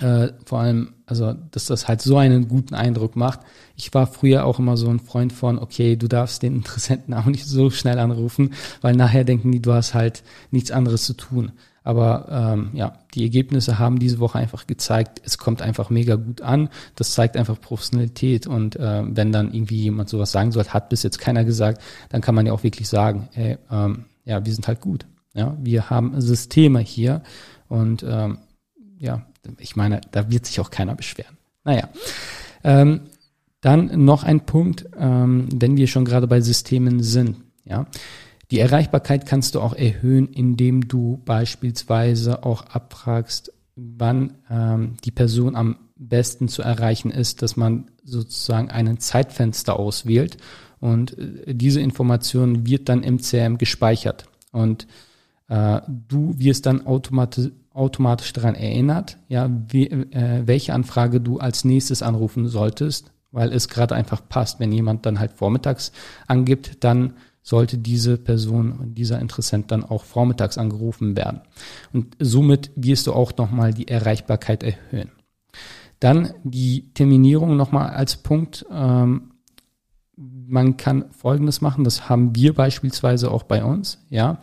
Äh, 0.00 0.28
vor 0.44 0.60
allem, 0.60 0.94
also, 1.06 1.32
dass 1.50 1.66
das 1.66 1.88
halt 1.88 2.02
so 2.02 2.18
einen 2.18 2.46
guten 2.46 2.74
Eindruck 2.74 3.16
macht. 3.16 3.40
Ich 3.74 3.92
war 3.94 4.06
früher 4.06 4.44
auch 4.44 4.58
immer 4.58 4.76
so 4.76 4.88
ein 4.88 5.00
Freund 5.00 5.32
von, 5.32 5.58
okay, 5.58 5.96
du 5.96 6.08
darfst 6.08 6.42
den 6.42 6.56
Interessenten 6.56 7.14
auch 7.14 7.24
nicht 7.24 7.46
so 7.46 7.70
schnell 7.70 7.98
anrufen, 7.98 8.52
weil 8.80 8.94
nachher 8.94 9.24
denken 9.24 9.50
die, 9.50 9.62
du 9.62 9.72
hast 9.72 9.94
halt 9.94 10.22
nichts 10.50 10.70
anderes 10.70 11.04
zu 11.04 11.14
tun. 11.14 11.52
Aber 11.82 12.26
ähm, 12.30 12.70
ja, 12.74 12.98
die 13.14 13.22
Ergebnisse 13.22 13.78
haben 13.78 13.98
diese 13.98 14.18
Woche 14.18 14.38
einfach 14.38 14.66
gezeigt, 14.66 15.22
es 15.24 15.38
kommt 15.38 15.62
einfach 15.62 15.88
mega 15.88 16.16
gut 16.16 16.42
an. 16.42 16.68
Das 16.96 17.14
zeigt 17.14 17.34
einfach 17.34 17.58
Professionalität. 17.58 18.46
Und 18.46 18.76
äh, 18.76 19.02
wenn 19.06 19.32
dann 19.32 19.54
irgendwie 19.54 19.84
jemand 19.84 20.10
sowas 20.10 20.30
sagen 20.30 20.52
soll, 20.52 20.66
hat 20.66 20.90
bis 20.90 21.02
jetzt 21.02 21.18
keiner 21.18 21.44
gesagt, 21.44 21.80
dann 22.10 22.20
kann 22.20 22.34
man 22.34 22.44
ja 22.44 22.52
auch 22.52 22.62
wirklich 22.62 22.90
sagen, 22.90 23.30
hey, 23.32 23.56
ähm, 23.70 24.04
ja, 24.26 24.44
wir 24.44 24.52
sind 24.52 24.68
halt 24.68 24.82
gut. 24.82 25.06
Ja, 25.32 25.56
wir 25.62 25.88
haben 25.88 26.20
Systeme 26.20 26.80
hier 26.80 27.22
und 27.68 28.02
ähm, 28.06 28.38
ja, 28.98 29.22
ich 29.58 29.76
meine, 29.76 30.00
da 30.10 30.30
wird 30.30 30.46
sich 30.46 30.60
auch 30.60 30.70
keiner 30.70 30.94
beschweren. 30.94 31.36
Naja. 31.64 31.88
Ähm, 32.64 33.02
dann 33.60 34.04
noch 34.04 34.22
ein 34.22 34.46
Punkt, 34.46 34.86
ähm, 34.98 35.48
wenn 35.52 35.76
wir 35.76 35.86
schon 35.86 36.04
gerade 36.04 36.26
bei 36.26 36.40
Systemen 36.40 37.02
sind. 37.02 37.36
Ja, 37.64 37.86
die 38.50 38.60
Erreichbarkeit 38.60 39.26
kannst 39.26 39.54
du 39.54 39.60
auch 39.60 39.74
erhöhen, 39.74 40.28
indem 40.28 40.88
du 40.88 41.20
beispielsweise 41.24 42.44
auch 42.44 42.62
abfragst, 42.62 43.52
wann 43.76 44.34
ähm, 44.50 44.94
die 45.04 45.10
Person 45.10 45.54
am 45.54 45.76
besten 45.96 46.48
zu 46.48 46.62
erreichen 46.62 47.10
ist, 47.10 47.42
dass 47.42 47.56
man 47.56 47.90
sozusagen 48.04 48.70
einen 48.70 49.00
Zeitfenster 49.00 49.78
auswählt 49.78 50.38
und 50.80 51.18
äh, 51.18 51.54
diese 51.54 51.80
Information 51.80 52.66
wird 52.66 52.88
dann 52.88 53.02
im 53.02 53.18
CRM 53.18 53.58
gespeichert 53.58 54.26
und 54.52 54.86
äh, 55.48 55.80
du 55.86 56.38
wirst 56.38 56.66
dann 56.66 56.86
automatisch 56.86 57.50
automatisch 57.78 58.32
daran 58.32 58.54
erinnert, 58.54 59.18
ja, 59.28 59.48
wie, 59.68 59.86
äh, 59.86 60.42
welche 60.46 60.74
Anfrage 60.74 61.20
du 61.20 61.38
als 61.38 61.64
nächstes 61.64 62.02
anrufen 62.02 62.48
solltest, 62.48 63.12
weil 63.30 63.52
es 63.52 63.68
gerade 63.68 63.94
einfach 63.94 64.28
passt. 64.28 64.60
Wenn 64.60 64.72
jemand 64.72 65.06
dann 65.06 65.20
halt 65.20 65.32
vormittags 65.32 65.92
angibt, 66.26 66.84
dann 66.84 67.14
sollte 67.42 67.78
diese 67.78 68.18
Person, 68.18 68.94
dieser 68.94 69.20
Interessent 69.20 69.70
dann 69.70 69.84
auch 69.84 70.04
vormittags 70.04 70.58
angerufen 70.58 71.16
werden. 71.16 71.40
Und 71.92 72.16
somit 72.18 72.70
wirst 72.76 73.06
du 73.06 73.14
auch 73.14 73.34
nochmal 73.36 73.72
die 73.72 73.88
Erreichbarkeit 73.88 74.62
erhöhen. 74.62 75.10
Dann 76.00 76.34
die 76.44 76.92
Terminierung 76.92 77.56
nochmal 77.56 77.90
als 77.90 78.16
Punkt. 78.16 78.66
Ähm, 78.70 79.32
man 80.16 80.76
kann 80.76 81.06
Folgendes 81.10 81.60
machen, 81.60 81.84
das 81.84 82.08
haben 82.08 82.34
wir 82.34 82.54
beispielsweise 82.54 83.30
auch 83.30 83.44
bei 83.44 83.62
uns, 83.62 84.04
ja. 84.10 84.40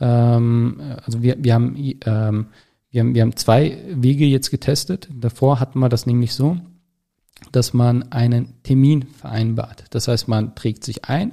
Ähm, 0.00 0.80
also 1.04 1.22
wir, 1.22 1.36
wir 1.38 1.54
haben, 1.54 1.76
ähm, 1.76 2.46
wir 2.90 3.00
haben, 3.00 3.14
wir 3.14 3.22
haben 3.22 3.36
zwei 3.36 3.78
Wege 3.88 4.24
jetzt 4.24 4.50
getestet. 4.50 5.08
Davor 5.12 5.60
hatten 5.60 5.78
wir 5.78 5.88
das 5.88 6.06
nämlich 6.06 6.34
so, 6.34 6.58
dass 7.52 7.74
man 7.74 8.10
einen 8.12 8.62
Termin 8.62 9.02
vereinbart. 9.02 9.84
Das 9.90 10.08
heißt, 10.08 10.28
man 10.28 10.54
trägt 10.54 10.84
sich 10.84 11.04
ein, 11.04 11.32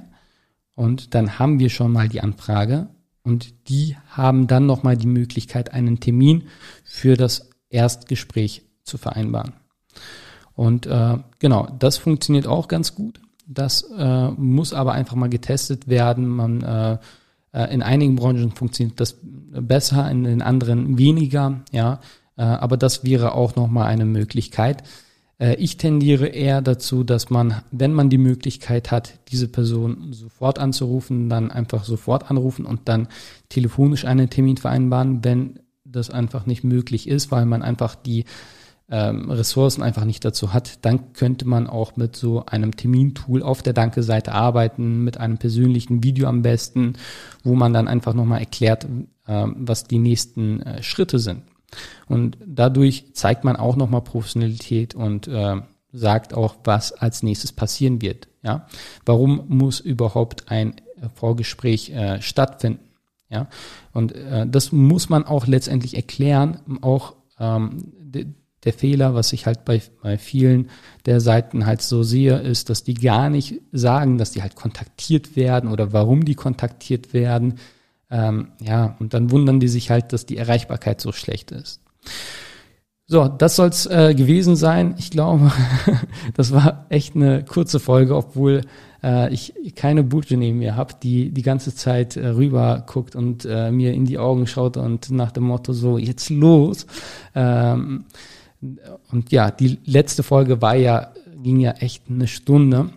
und 0.76 1.14
dann 1.14 1.38
haben 1.38 1.58
wir 1.58 1.70
schon 1.70 1.90
mal 1.90 2.08
die 2.08 2.20
Anfrage 2.20 2.88
und 3.24 3.68
die 3.68 3.96
haben 4.08 4.46
dann 4.46 4.66
nochmal 4.66 4.96
die 4.96 5.08
Möglichkeit, 5.08 5.72
einen 5.72 5.98
Termin 5.98 6.44
für 6.84 7.16
das 7.16 7.50
Erstgespräch 7.70 8.62
zu 8.84 8.98
vereinbaren. 8.98 9.54
Und 10.54 10.86
äh, 10.86 11.18
genau, 11.38 11.66
das 11.78 11.96
funktioniert 11.96 12.46
auch 12.46 12.68
ganz 12.68 12.94
gut. 12.94 13.20
Das 13.46 13.82
äh, 13.96 14.28
muss 14.32 14.72
aber 14.74 14.92
einfach 14.92 15.16
mal 15.16 15.30
getestet 15.30 15.88
werden. 15.88 16.28
Man 16.28 16.62
äh, 16.62 16.98
in 17.64 17.82
einigen 17.82 18.16
Branchen 18.16 18.52
funktioniert 18.52 19.00
das 19.00 19.16
besser, 19.50 20.10
in 20.10 20.24
den 20.24 20.42
anderen 20.42 20.98
weniger. 20.98 21.60
Ja, 21.72 22.00
äh, 22.36 22.42
aber 22.42 22.76
das 22.76 23.04
wäre 23.04 23.32
auch 23.32 23.56
nochmal 23.56 23.86
eine 23.86 24.04
Möglichkeit. 24.04 24.82
Äh, 25.38 25.56
ich 25.56 25.76
tendiere 25.76 26.26
eher 26.26 26.62
dazu, 26.62 27.04
dass 27.04 27.30
man, 27.30 27.62
wenn 27.70 27.92
man 27.92 28.10
die 28.10 28.18
Möglichkeit 28.18 28.90
hat, 28.90 29.18
diese 29.30 29.48
Person 29.48 30.12
sofort 30.12 30.58
anzurufen, 30.58 31.28
dann 31.28 31.50
einfach 31.50 31.84
sofort 31.84 32.30
anrufen 32.30 32.66
und 32.66 32.82
dann 32.84 33.08
telefonisch 33.48 34.04
einen 34.04 34.30
Termin 34.30 34.56
vereinbaren, 34.56 35.24
wenn 35.24 35.60
das 35.84 36.10
einfach 36.10 36.46
nicht 36.46 36.64
möglich 36.64 37.08
ist, 37.08 37.30
weil 37.30 37.46
man 37.46 37.62
einfach 37.62 37.94
die 37.94 38.24
ähm, 38.88 39.30
Ressourcen 39.30 39.82
einfach 39.82 40.04
nicht 40.04 40.24
dazu 40.24 40.52
hat, 40.52 40.84
dann 40.84 41.12
könnte 41.12 41.46
man 41.46 41.66
auch 41.66 41.96
mit 41.96 42.14
so 42.14 42.46
einem 42.46 42.76
Termintool 42.76 43.42
auf 43.42 43.62
der 43.62 43.72
Danke-Seite 43.72 44.32
arbeiten, 44.32 45.02
mit 45.02 45.18
einem 45.18 45.38
persönlichen 45.38 46.04
Video 46.04 46.28
am 46.28 46.42
besten, 46.42 46.94
wo 47.42 47.54
man 47.54 47.72
dann 47.72 47.88
einfach 47.88 48.14
nochmal 48.14 48.40
erklärt, 48.40 48.86
äh, 49.26 49.44
was 49.56 49.84
die 49.84 49.98
nächsten 49.98 50.62
äh, 50.62 50.82
Schritte 50.82 51.18
sind. 51.18 51.42
Und 52.06 52.38
dadurch 52.46 53.12
zeigt 53.12 53.44
man 53.44 53.56
auch 53.56 53.76
nochmal 53.76 54.02
Professionalität 54.02 54.94
und 54.94 55.26
äh, 55.26 55.56
sagt 55.92 56.34
auch, 56.34 56.56
was 56.62 56.92
als 56.92 57.22
nächstes 57.22 57.52
passieren 57.52 58.00
wird. 58.02 58.28
Ja, 58.42 58.66
warum 59.04 59.44
muss 59.48 59.80
überhaupt 59.80 60.48
ein 60.48 60.76
Vorgespräch 61.14 61.90
äh, 61.90 62.22
stattfinden? 62.22 62.80
Ja, 63.28 63.48
und 63.92 64.12
äh, 64.12 64.46
das 64.46 64.70
muss 64.70 65.08
man 65.08 65.24
auch 65.24 65.48
letztendlich 65.48 65.96
erklären. 65.96 66.60
Auch 66.82 67.14
ähm, 67.40 67.92
der 68.66 68.72
Fehler, 68.72 69.14
was 69.14 69.32
ich 69.32 69.46
halt 69.46 69.64
bei, 69.64 69.80
bei 70.02 70.18
vielen 70.18 70.68
der 71.06 71.20
Seiten 71.20 71.64
halt 71.64 71.80
so 71.80 72.02
sehe, 72.02 72.36
ist, 72.38 72.68
dass 72.68 72.82
die 72.84 72.94
gar 72.94 73.30
nicht 73.30 73.62
sagen, 73.72 74.18
dass 74.18 74.32
die 74.32 74.42
halt 74.42 74.56
kontaktiert 74.56 75.36
werden 75.36 75.70
oder 75.70 75.92
warum 75.92 76.24
die 76.24 76.34
kontaktiert 76.34 77.14
werden. 77.14 77.54
Ähm, 78.10 78.48
ja, 78.60 78.96
und 78.98 79.14
dann 79.14 79.30
wundern 79.30 79.60
die 79.60 79.68
sich 79.68 79.90
halt, 79.90 80.12
dass 80.12 80.26
die 80.26 80.36
Erreichbarkeit 80.36 81.00
so 81.00 81.12
schlecht 81.12 81.52
ist. 81.52 81.80
So, 83.08 83.28
das 83.28 83.54
soll's 83.54 83.86
äh, 83.86 84.14
gewesen 84.16 84.56
sein. 84.56 84.96
Ich 84.98 85.10
glaube, 85.10 85.52
das 86.34 86.52
war 86.52 86.86
echt 86.88 87.14
eine 87.14 87.44
kurze 87.44 87.78
Folge, 87.78 88.16
obwohl 88.16 88.62
äh, 89.02 89.32
ich 89.32 89.54
keine 89.76 90.02
Bute 90.02 90.36
neben 90.36 90.58
mir 90.58 90.74
habe, 90.74 90.94
die 91.00 91.30
die 91.30 91.42
ganze 91.42 91.72
Zeit 91.72 92.16
äh, 92.16 92.26
rüber 92.26 92.84
guckt 92.84 93.14
und 93.14 93.44
äh, 93.44 93.70
mir 93.70 93.92
in 93.92 94.06
die 94.06 94.18
Augen 94.18 94.48
schaut 94.48 94.76
und 94.76 95.10
nach 95.12 95.30
dem 95.30 95.44
Motto 95.44 95.72
so, 95.72 95.98
jetzt 95.98 96.30
los. 96.30 96.86
Ähm, 97.36 98.06
und 99.10 99.32
ja, 99.32 99.50
die 99.50 99.78
letzte 99.84 100.22
Folge 100.22 100.62
war 100.62 100.76
ja, 100.76 101.12
ging 101.42 101.60
ja 101.60 101.72
echt 101.72 102.04
eine 102.08 102.26
Stunde. 102.26 102.90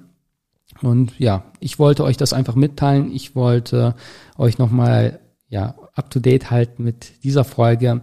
Und 0.82 1.18
ja, 1.20 1.44
ich 1.60 1.80
wollte 1.80 2.04
euch 2.04 2.18
das 2.18 2.34
einfach 2.34 2.56
mitteilen. 2.56 3.12
Ich 3.12 3.36
wollte 3.36 3.96
euch 4.38 4.58
nochmal, 4.58 5.20
ja, 5.50 5.76
up 5.94 6.10
to 6.10 6.20
date 6.20 6.52
halten 6.52 6.84
mit 6.84 7.24
dieser 7.24 7.44
Folge. 7.44 8.02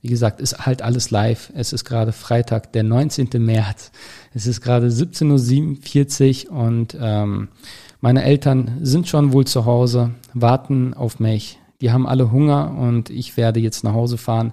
Wie 0.00 0.08
gesagt, 0.08 0.40
ist 0.40 0.66
halt 0.66 0.82
alles 0.82 1.10
live. 1.10 1.52
Es 1.54 1.72
ist 1.72 1.84
gerade 1.84 2.12
Freitag, 2.12 2.72
der 2.72 2.82
19. 2.82 3.28
März. 3.38 3.90
Es 4.34 4.46
ist 4.46 4.60
gerade 4.60 4.88
17.47 4.88 6.48
Uhr 6.48 6.56
und 6.56 6.96
ähm, 7.00 7.48
meine 8.00 8.22
Eltern 8.24 8.78
sind 8.82 9.08
schon 9.08 9.32
wohl 9.32 9.46
zu 9.46 9.64
Hause, 9.64 10.10
warten 10.34 10.94
auf 10.94 11.18
mich. 11.18 11.58
Die 11.80 11.90
haben 11.90 12.06
alle 12.06 12.30
Hunger 12.30 12.76
und 12.78 13.10
ich 13.10 13.36
werde 13.36 13.60
jetzt 13.60 13.84
nach 13.84 13.94
Hause 13.94 14.16
fahren 14.16 14.52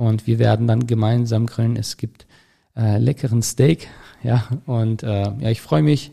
und 0.00 0.26
wir 0.26 0.38
werden 0.38 0.66
dann 0.66 0.86
gemeinsam 0.86 1.44
grillen. 1.44 1.76
Es 1.76 1.98
gibt 1.98 2.26
äh, 2.74 2.96
leckeren 2.96 3.42
Steak, 3.42 3.88
ja, 4.22 4.44
und 4.64 5.02
äh, 5.02 5.30
ja, 5.38 5.50
ich 5.50 5.60
freue 5.60 5.82
mich 5.82 6.12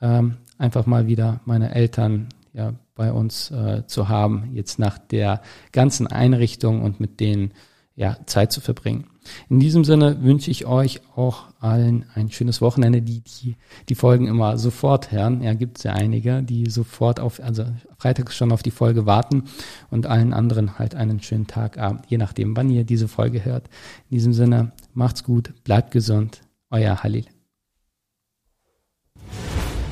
ähm, 0.00 0.36
einfach 0.56 0.86
mal 0.86 1.08
wieder 1.08 1.40
meine 1.44 1.74
Eltern 1.74 2.28
ja 2.52 2.74
bei 2.94 3.12
uns 3.12 3.50
äh, 3.50 3.84
zu 3.88 4.08
haben, 4.08 4.50
jetzt 4.52 4.78
nach 4.78 4.98
der 4.98 5.42
ganzen 5.72 6.06
Einrichtung 6.06 6.82
und 6.82 7.00
mit 7.00 7.18
denen 7.18 7.50
ja, 7.96 8.16
Zeit 8.26 8.52
zu 8.52 8.60
verbringen. 8.60 9.06
In 9.48 9.60
diesem 9.60 9.84
Sinne 9.84 10.22
wünsche 10.22 10.50
ich 10.50 10.66
euch 10.66 11.00
auch 11.16 11.44
allen 11.60 12.04
ein 12.14 12.30
schönes 12.30 12.60
Wochenende, 12.60 13.00
die 13.00 13.20
die, 13.20 13.56
die 13.88 13.94
Folgen 13.94 14.26
immer 14.26 14.58
sofort 14.58 15.12
hören. 15.12 15.42
Ja, 15.42 15.54
gibt 15.54 15.78
es 15.78 15.84
ja 15.84 15.92
einige, 15.92 16.42
die 16.42 16.68
sofort 16.68 17.20
auf, 17.20 17.40
also 17.40 17.64
freitags 17.96 18.36
schon 18.36 18.52
auf 18.52 18.62
die 18.62 18.70
Folge 18.70 19.06
warten 19.06 19.44
und 19.90 20.06
allen 20.06 20.32
anderen 20.32 20.78
halt 20.78 20.94
einen 20.94 21.22
schönen 21.22 21.46
Tagabend, 21.46 22.06
je 22.08 22.18
nachdem, 22.18 22.56
wann 22.56 22.70
ihr 22.70 22.84
diese 22.84 23.08
Folge 23.08 23.44
hört. 23.44 23.68
In 24.10 24.16
diesem 24.16 24.32
Sinne, 24.32 24.72
macht's 24.92 25.24
gut, 25.24 25.54
bleibt 25.64 25.90
gesund, 25.90 26.42
euer 26.70 27.02
Halil. 27.02 27.24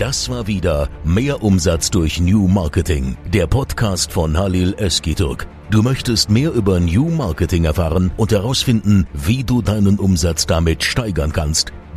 Das 0.02 0.28
war 0.28 0.48
wieder 0.48 0.88
Mehr 1.04 1.44
Umsatz 1.44 1.88
durch 1.88 2.20
New 2.20 2.48
Marketing, 2.48 3.16
der 3.32 3.46
Podcast 3.46 4.10
von 4.10 4.36
Halil 4.36 4.74
Eskiturk. 4.76 5.46
Du 5.70 5.80
möchtest 5.84 6.28
mehr 6.28 6.50
über 6.50 6.80
New 6.80 7.08
Marketing 7.08 7.66
erfahren 7.66 8.10
und 8.16 8.32
herausfinden, 8.32 9.06
wie 9.12 9.44
du 9.44 9.62
deinen 9.62 10.00
Umsatz 10.00 10.44
damit 10.44 10.82
steigern 10.82 11.32
kannst? 11.32 11.72